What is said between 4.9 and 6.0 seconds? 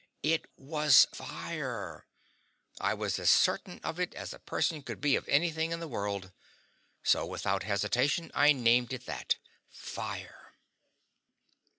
be of anything in the